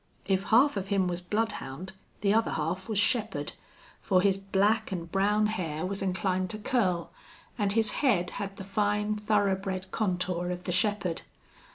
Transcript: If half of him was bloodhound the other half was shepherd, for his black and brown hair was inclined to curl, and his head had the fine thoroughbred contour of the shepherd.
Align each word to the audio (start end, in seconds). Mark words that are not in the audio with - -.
If 0.25 0.45
half 0.45 0.77
of 0.77 0.87
him 0.87 1.07
was 1.07 1.21
bloodhound 1.21 1.93
the 2.21 2.33
other 2.33 2.53
half 2.53 2.89
was 2.89 2.97
shepherd, 2.97 3.53
for 4.01 4.21
his 4.23 4.35
black 4.35 4.91
and 4.91 5.11
brown 5.11 5.45
hair 5.45 5.85
was 5.85 6.01
inclined 6.01 6.49
to 6.49 6.57
curl, 6.57 7.11
and 7.55 7.71
his 7.73 7.91
head 8.01 8.31
had 8.41 8.57
the 8.57 8.63
fine 8.63 9.15
thoroughbred 9.15 9.91
contour 9.91 10.49
of 10.49 10.63
the 10.63 10.71
shepherd. 10.71 11.21